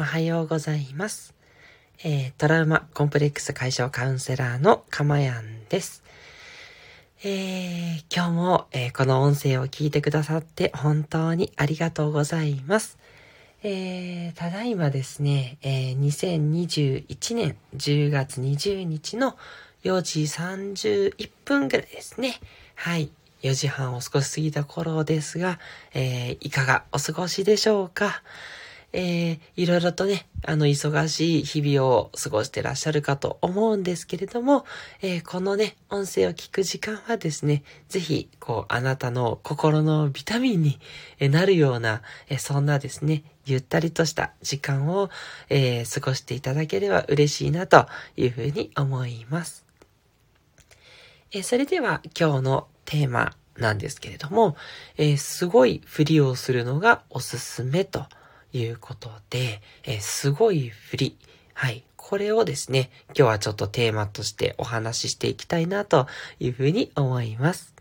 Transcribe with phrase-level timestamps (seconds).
[0.00, 1.34] おはようございます。
[2.04, 6.04] えー、トラウマコンプレックス解消カウンセラーのかまやんです。
[7.24, 12.96] えー、今日も、えー、この音声を聞いてくださって本当にありがとうございます。
[13.64, 19.36] えー、ただいまですね、えー、2021年10月20日の
[19.82, 22.38] 4時31分ぐらいですね。
[22.76, 23.10] はい。
[23.42, 25.58] 4時半を少し過ぎた頃ですが、
[25.92, 28.22] えー、いかがお過ごしでしょうか？
[28.92, 34.64] えー、いろいろとね、あの、忙しい日々を過ごしてらっしゃるかと思うんですけれども、
[35.02, 40.80] えー、このね、音声を聞く時間はですね、ぜひ、こう、あなたの心のビタミンに
[41.20, 45.10] なるような、えー、そんなですね、ゆったりとした時間を、
[45.50, 47.86] えー、過ごしていただければ嬉しいなと
[48.16, 49.66] いうふうに思います。
[51.32, 54.56] えー、それでは今日のテーマなんですけれども、
[54.96, 58.06] えー、すごいふりをするのがおすすめと
[58.52, 61.16] いうことで、えー、すごいふり。
[61.54, 61.84] はい。
[61.96, 66.06] これをですね、今日はちょっとテーマとしてお話ししていきたいなと
[66.40, 67.74] いうふうに思います。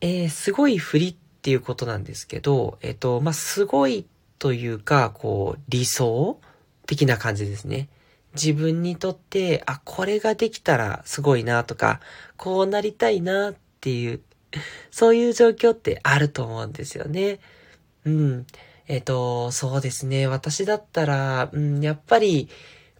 [0.00, 4.06] えー、すごいふりっていうことなんですけど、えっ、と、まあ、すごい
[4.38, 6.40] というか、こう、理想
[6.86, 7.88] 的な感じですね。
[8.34, 12.00] 自分にとって、あ、これができたらすごいなとか、
[12.36, 14.20] こうなりたいなっていう、
[14.90, 17.40] そういう状況ってあると思うんですよね。
[18.06, 18.46] うん。
[18.88, 20.26] えっ、と、そうですね。
[20.26, 22.48] 私だったら、うん、やっぱり、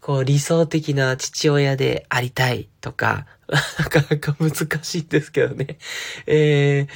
[0.06, 5.78] こう理想的な父親でありたいとか、なかなか難しいんですけどね。
[6.26, 6.86] え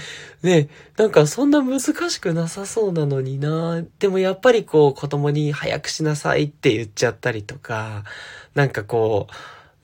[0.42, 3.82] ー、ね、なんかそんな難しくなさそうなのにな。
[3.98, 8.04] でもやっぱりこう子供に早くしなさいって言っちゃったりとか、
[8.54, 9.26] なんかこ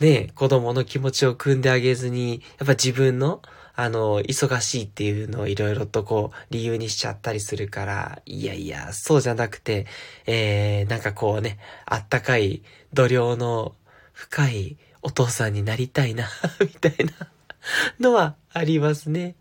[0.00, 3.42] う、ね、子供の気持ちを汲んであげずに、やっぱ自分の
[3.76, 9.86] あの、忙しいっていうのをいろいろとこう、理由にしちゃったりするから、いやいや、そうじゃなくて、
[10.26, 13.74] えー、なんかこうね、あったかい、度量の
[14.12, 16.26] 深いお父さんになりたいな
[16.58, 17.28] みたいな
[18.00, 19.34] のはありますね。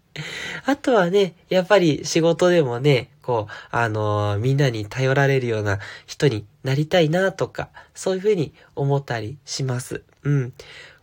[0.66, 10.04] あとはね、やっぱり仕事でもね、こう、あのー、みんなに頼られるような人になりたいなとか、そういうふうに思ったりします。
[10.24, 10.54] うん。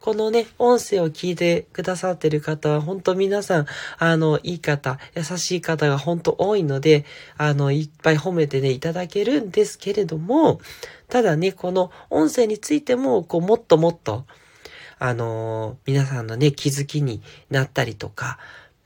[0.03, 3.67] このね、音声を聞いてくださってる方は、本当皆さん、
[3.99, 7.05] あの、いい方、優しい方が本当多いので、
[7.37, 10.61] あの、いっぱい褒めてね、いただけるんですけれども、
[11.09, 14.27] ただね、この音声についても、こう、もっともっと、
[14.99, 18.39] あの皆さんのね、気づきになったりとか、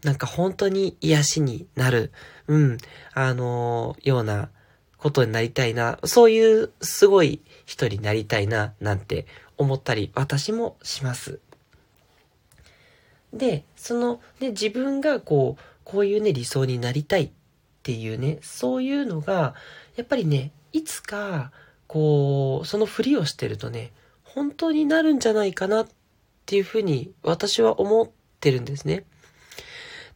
[0.03, 2.13] なんか本当に癒しになる、
[2.47, 2.79] うん、
[3.15, 4.51] あのような
[4.99, 9.27] ことになりたいな、そういうすごい人になりたいな、なんて
[9.59, 11.41] 思ったり、私もします。
[13.33, 17.31] で、その、ね、自分がこう、こういうね、理想になりたいっ
[17.83, 19.55] ていうね、そういうのが、
[19.97, 21.53] やっぱりね、いつか、
[21.87, 23.93] こう、そのふりをしてるとね、
[24.25, 25.89] 本当になるんじゃないかなっ
[26.47, 28.09] ていうふうに私は思っ
[28.41, 29.05] てるんですね。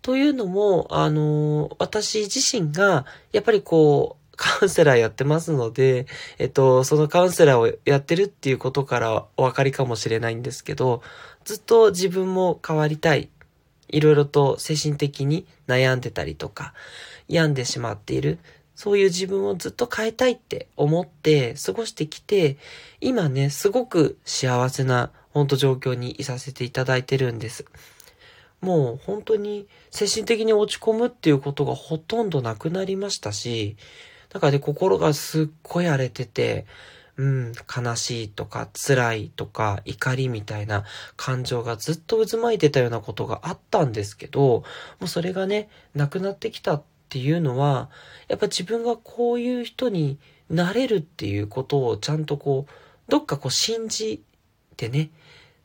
[0.03, 6.07] というのも、あの、私自身が、やっぱりこう、カウンセラーやってますので、
[6.39, 11.03] えっと、そのカウンセラーをやってるっていうことからお分かりかもしれないんですけど、
[11.45, 13.29] ずっと自分も変わりたい。
[13.89, 16.73] いろいろと精神的に悩んでたりとか、
[17.29, 18.39] 病んでしまっている。
[18.75, 22.57] そういう自分をずっと変えたいって思って過ごしてきて、
[23.03, 27.67] 今ね、すごく幸せな、本当状況にいさせていただいてるんです。
[28.63, 33.77] もう本当に精神的に落ち込むっていうことがほとんどなくなりましたし、
[34.31, 36.67] だからね、心がすっごい荒れてて、
[37.17, 40.85] うん、悲しいとか辛いとか怒りみたいな
[41.17, 44.65] 感情がずっと渦巻いてたようなことがあったんですけど、も
[45.03, 47.91] うそれがね、なくなってきたっていうのは、
[48.29, 50.19] やっぱ自分がこういう人に
[50.49, 52.73] なれるっていうことをちゃんとこう、
[53.11, 54.23] どっかこう信じ
[54.77, 55.11] てね、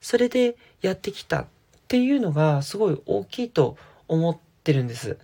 [0.01, 1.47] それでやってきたっ
[1.87, 3.77] ていうのがすごい大きいと
[4.07, 5.17] 思ってるんです。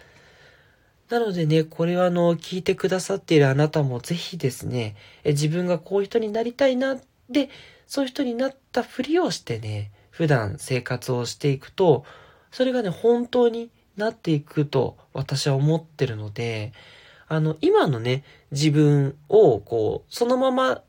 [1.12, 6.98] なのでね、これはあの、聞いてくださっているあなたもぜひですね、自分がこういう人になりたいな、
[7.30, 7.50] で、
[7.86, 12.06] そういう人になったふりをしてね、普段生活をしていくと、
[12.50, 16.72] それがね、本当になっていくと私は思ってるので、
[17.28, 20.82] あの、今のね、自分をこう、そのまま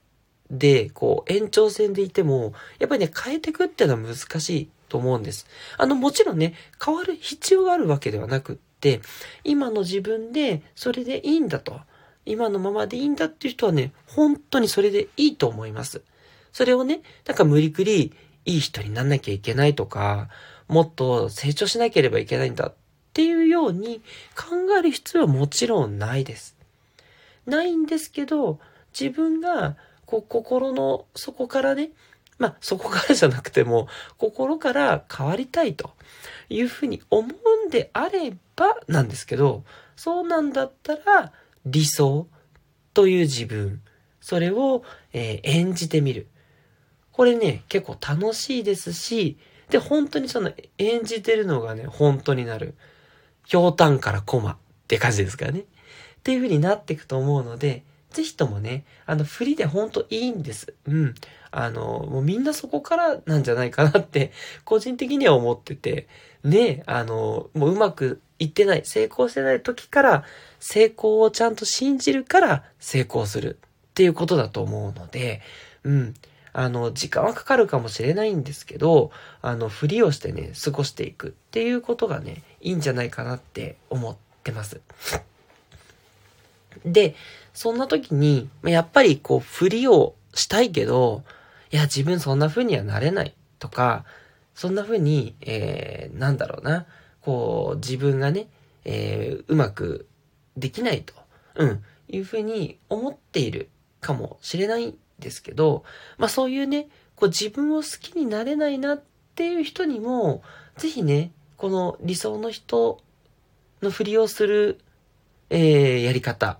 [0.52, 5.48] で、こう、延長線でいても、やっぱりね、変えていくっていうのは難しいと思うんです。
[5.78, 6.54] あの、もちろんね、
[6.84, 8.60] 変わる必要があるわけではなく、
[9.44, 11.80] 今の自分でそれでいいんだと。
[12.24, 16.02] 今のままでいいんだっていう人はね、本当にそれでいいと思います。
[16.52, 18.12] それをね、なんか無理くり
[18.44, 20.28] いい人になんなきゃいけないとか、
[20.68, 22.74] もっと成長しなければいけないんだっ
[23.12, 24.00] ていうように
[24.36, 26.56] 考える必要はもちろんないです。
[27.46, 28.60] ないんですけど、
[28.98, 29.76] 自分が、
[30.06, 31.90] こう、心の底からね、
[32.38, 35.90] まあ、そこからじゃなくても、心から変わりたいと
[36.48, 37.28] いうふうに思
[37.64, 39.64] うんであればなんですけど、
[39.96, 41.32] そうなんだったら、
[41.66, 42.28] 理想
[42.94, 43.82] という自分、
[44.20, 46.28] それを、えー、演じてみる。
[47.10, 49.38] これね、結構楽しいですし、
[49.68, 52.74] で、本当にその演じてるのがね、本当になる。
[53.44, 54.56] ひょうたんからコマっ
[54.86, 55.60] て感じですからね。
[55.60, 55.64] っ
[56.22, 60.74] ていう風になっていくと思うので、ぜひともね、あの、振りでほんといいんです。
[60.86, 61.14] うん。
[61.50, 64.32] あの、もうみんなそこからなんじゃないかなって、
[64.64, 66.08] 個人的には思ってて、
[66.44, 70.24] ね、あの、もううまくいってない、成功してない時から、
[70.60, 73.58] 成功をちゃんと信じるから成功する
[73.90, 75.40] っていうことだと思うので、
[75.84, 76.14] うん。
[76.54, 79.10] あの、時間はかかるかもしれないんですけど、
[79.40, 84.80] あの、ふりをしてね、過ごしていくっていうことがね、いいんじゃないかなって思ってます。
[86.84, 87.14] で、
[87.54, 91.24] そんな時に、やっぱりこう、ふりをしたいけど、
[91.70, 94.04] いや、自分そんな風にはなれないとか、
[94.54, 96.86] そんな風に、えー、なんだろうな、
[97.22, 98.48] こう、自分がね、
[98.84, 100.06] えー、うまく
[100.56, 101.14] できないと、
[101.56, 103.68] うん、いう風に思っている
[104.00, 105.84] かもしれないんですけど、
[106.18, 109.02] まあそういうね、こう自分を好きになれないなっ
[109.34, 110.42] ていう人にも、
[110.76, 113.00] ぜひね、この理想の人
[113.82, 114.80] のふりをする、
[115.50, 116.58] えー、やり方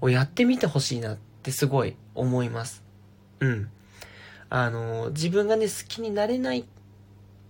[0.00, 2.82] をやってみてほしいなってすごい思います。
[3.40, 3.70] うん。
[4.48, 6.64] あの、自分がね、好きになれない、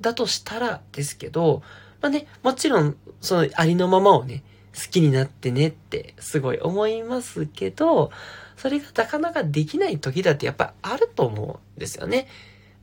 [0.00, 1.62] だとしたらですけど、
[2.00, 4.42] まあね、もちろん、そのありのままをね、
[4.74, 8.10] 好きになってねってすごい思いますけど、
[8.56, 12.28] それがなかなかできない時だってやっぱあると思うんですよね。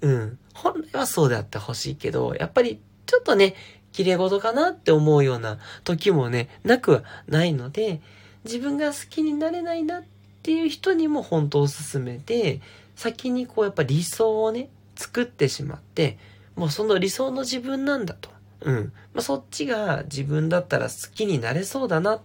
[0.02, 0.40] うん。
[0.54, 3.56] 本来はそうであってほしいけど、やっぱりちょっとね、
[3.94, 8.02] 綺麗事かなって思うような時もね、なくはないので、
[8.44, 10.04] 自分が好きになれないなっ
[10.44, 12.62] ていう人にも本当おすすめで、
[12.96, 16.18] 先にこうやっぱ理想をね、作ってしまって、
[16.56, 18.30] もうその理想の自分なんだと。
[18.62, 18.94] うん。
[19.14, 22.22] まあ、そっちが自分だったら好きになれそうだなっ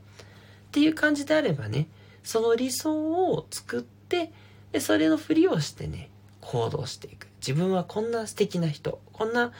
[0.71, 1.89] ていう感じであればね、
[2.23, 4.33] その理想を作って、
[4.73, 7.29] で、それのふりをしてね、行動していく。
[7.41, 9.53] 自分はこんな素敵な人、こんな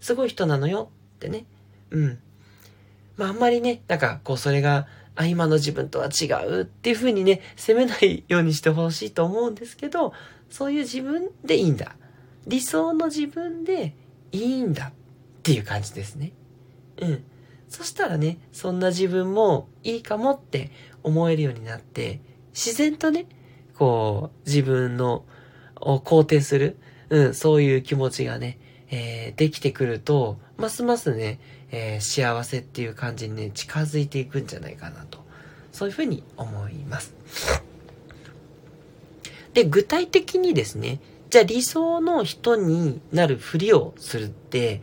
[0.00, 1.46] すごい人なのよってね。
[1.90, 2.18] うん。
[3.16, 4.86] まあ、あんまりね、なんか、こう、それが、
[5.16, 10.12] あ、今の自分とは違うっていう風にね、責めないようにしてほしいと思うんですけど、
[10.50, 11.96] そういう自分でいいんだ。
[12.46, 13.94] 理想の自分で
[14.30, 14.92] いいんだ
[15.48, 16.32] っていう感じですね。
[17.00, 17.24] うん。
[17.70, 20.70] そしたらね、そんな自分もいいかもって
[21.02, 22.20] 思えるようになって、
[22.52, 23.26] 自然とね、
[23.74, 25.24] こう、自分の、
[25.80, 26.76] を肯定する、
[27.08, 28.58] うん、そういう気持ちがね、
[28.90, 31.40] えー、できてくると、ますますね、
[31.70, 35.24] えー、幸せっていう感じにね、近づいていくんじゃないかなと。
[35.72, 37.14] そういうふうに思います。
[39.54, 41.00] で、具体的にですね、
[41.30, 44.82] じゃあ理想の人になるふりをするって、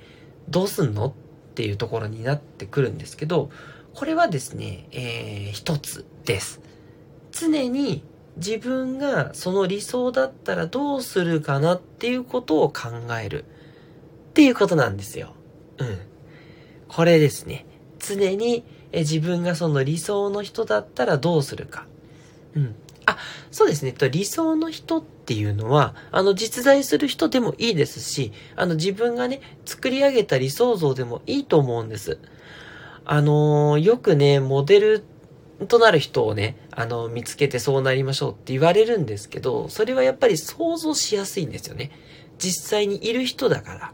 [0.49, 1.07] どうすんの？
[1.07, 1.13] っ
[1.55, 3.49] ていうところになってくるんですけど、
[3.93, 6.61] これはですね、えー、一つです。
[7.31, 8.03] 常に
[8.37, 12.89] 自分がその理想だったらどうするかなっていうことを考
[13.23, 15.33] えるっていうことなんですよ。
[15.77, 15.99] うん。
[16.89, 17.65] これですね。
[17.99, 21.87] 常に自分がその理想の人だったらどうするか。
[22.53, 22.75] うん。
[23.05, 23.17] あ、
[23.51, 23.91] そうですね。
[23.91, 32.19] と理想の人っていうのは、あの、実在する人でもいいですし、あの、自分がね、作り上げた理想像でもいいと思うんです。
[33.05, 35.03] あの、よくね、モデル
[35.67, 41.91] となる人をね、あの、見つけてそうなりましょうって言われるんですけど、それはやっぱり想像しやすいんですよね。
[42.39, 43.93] 実際にいる人だから。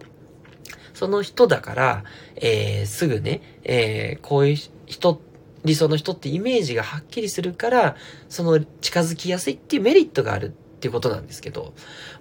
[0.93, 2.03] その人だから、
[2.35, 5.30] えー、すぐね、えー、こういう人って
[5.63, 7.95] 理想の人ってイメージがはっきりするから、
[8.29, 11.73] その近づきやすいっていうメリットがあるっていうことなんですけど、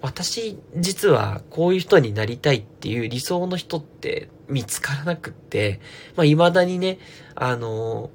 [0.02, 5.80] 私実はこういう人になりたいっていう理想の人って見つからなくって、
[6.16, 6.98] まあ未だにね、
[7.34, 8.10] あの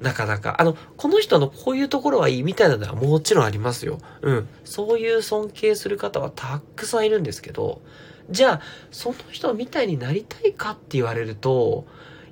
[0.00, 3.98] なかなか、あの、この人のこういうところはいいみたいなのはもちろんありますよ。
[4.20, 4.48] うん。
[4.64, 7.80] そういう尊敬する方はたくさんいるんですけど、
[8.28, 11.86] じゃあ、その人みたいになりたいかって言われると、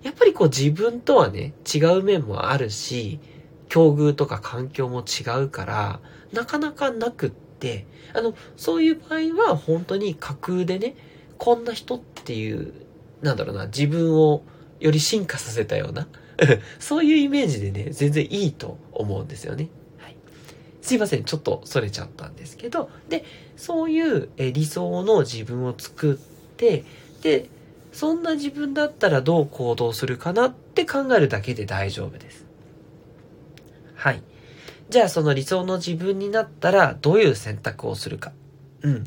[0.05, 3.19] やっぱりこう自分とはね、違う面もあるし、
[3.69, 6.01] 境遇とか環境も違うから、
[6.33, 10.95] なかなかなくって、あの、そういう場合は本当に架空でね、
[11.39, 12.75] こんな人っていう、
[13.23, 14.43] なんだろうな、自分を
[14.79, 16.07] より進化させたような、
[16.79, 19.71] そういうイメージでね、全然いいと思うんですよね。
[19.97, 20.17] はい。
[20.83, 23.25] すいません、ちょっとそれちゃったんですけど、で、
[23.57, 26.17] そういう理想の自分を作っ
[26.57, 26.85] て、
[27.23, 27.49] で、
[27.95, 32.45] そんな自分だったらどう行動するかなって考えるだけで大丈夫です。
[33.95, 34.23] はい。
[34.91, 38.33] じゃあその理想の自分になったらどういう選択をするか。
[38.83, 39.05] うん。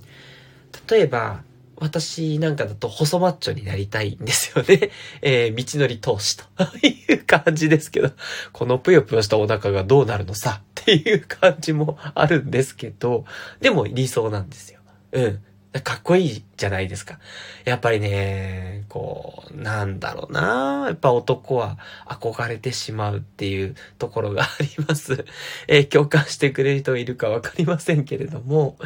[0.90, 1.44] 例えば、
[1.76, 4.90] 私なんかだと細マッチョになりたいんですよね。
[5.22, 6.46] えー、道のり通しと
[6.88, 8.12] いう感じですけど、
[8.54, 13.26] このぷよぷよしたお腹がどうなるのさっていう感じもあるんですけど、
[13.60, 14.80] でも理想なんですよ。
[15.12, 15.44] うん。
[15.82, 17.20] かっこいいじゃないですか。
[17.66, 25.26] やっぱりね、こう、なんだろうなやっぱ男は憧れてしまうっていうところがあります。
[25.68, 28.78] えー、共感してくれる人がいるかわかりませんけれども。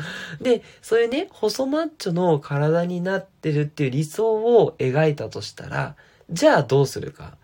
[0.42, 5.96] で、そういうね、細マッチョの体になってるっていう理想を描いたとしたら、
[6.30, 7.38] じゃあどうするか。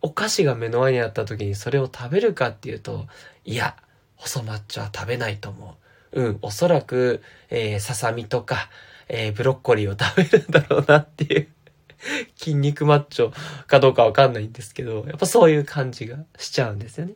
[0.00, 3.06] お菓子が目の前にあった時にそれを食べるかっていうと、
[3.44, 3.76] いや、
[4.16, 5.87] 細マッチョは食べないと思う。
[6.12, 8.70] うん、おそらく、えー、ささみとか、
[9.08, 11.48] えー、ブロッコリーを食べるんだろうなっていう
[12.36, 13.32] 筋肉マッチョ
[13.66, 17.14] かどうかわかんないんですけど、やっぱそういう感じがしちゃうんですよね。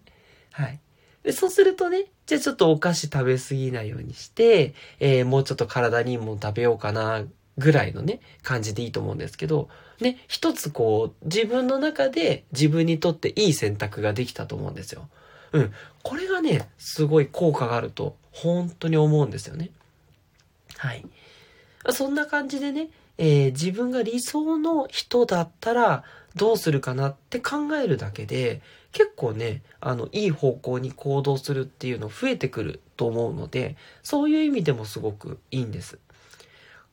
[0.50, 0.80] はい。
[1.22, 7.24] で、そうするとね、じゃあちょっとお菓子食べ過ぎないようにして、えー、もうちょっと体にも食べようかな、
[7.58, 9.68] ぐらいのね、感じでいいと思うんですけど、
[10.00, 15.08] ね、一つこう、自分の中で自分にとっていい選択ができたと思うんですよ。
[15.52, 15.72] うん。
[16.02, 19.70] これがね、すごい効果があると、本当に思うんですよね。
[20.78, 21.04] はい。
[21.90, 26.04] そんな感じでね、えー、自分が理想の人だったら
[26.34, 35.98] どうするかなって考えるだけで、結構ね、あの、いい方向に行動するっていうの増えてくると思うので、そういう意味でもすごくいいんです。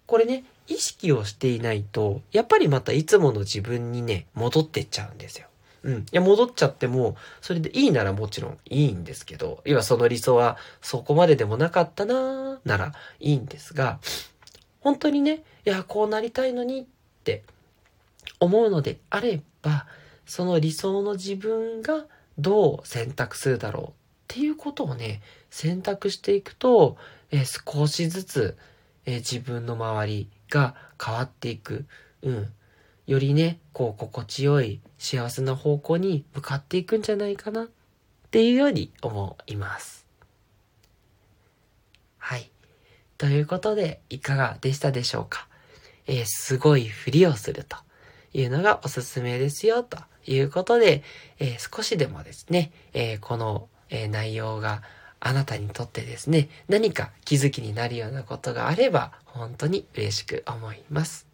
[0.06, 5.49] これね、意識をしていないと、やっぱりまたいつもの自分にね、戻ってっちゃうんですよ。
[5.84, 6.00] うん。
[6.00, 14.00] いや、戻っちゃっても、それでいいならもちろんいいんですけど、要はその理想はそこまででもなかったなならいいんですが、
[14.82, 16.86] 本当にね、いや、こうなりたいのにっ
[17.24, 17.44] て
[18.40, 19.86] 思うのであれば、
[20.26, 22.06] その理想の自分が
[22.38, 23.92] どう選択するだろうっ
[24.28, 26.98] ていうことをね、選択していくと、
[27.32, 28.58] えー、少しずつ、
[29.06, 31.86] えー、自分の周りが変わっていく。
[32.22, 32.54] うん。
[33.10, 37.68] よりね、こう、心地よい幸せな方向に向かっていくんじゃないかなっ
[38.30, 40.06] ていうように思います。
[42.20, 42.52] はい。
[43.18, 45.48] ということで、いかがでしたでしょうか？
[46.06, 47.78] えー、すごいふりをすると
[48.32, 49.98] いうのがおすすめですよ、と
[50.28, 51.04] いうことで、
[51.40, 54.84] えー、少しでもですね、えー、この、え内容が
[55.20, 61.29] あなたにとってですね、何か気づきになるようなことがあれば、本当に嬉しく思います。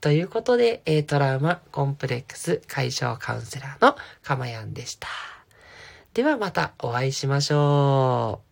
[0.00, 5.08] ということで、えトラウマコンプレックス解消カウンセラーのかまやんでした。
[6.14, 8.47] ではまたお会いしましょう。